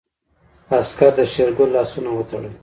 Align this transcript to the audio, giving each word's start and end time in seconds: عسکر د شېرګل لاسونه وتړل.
عسکر 0.77 1.11
د 1.17 1.19
شېرګل 1.33 1.69
لاسونه 1.75 2.09
وتړل. 2.13 2.53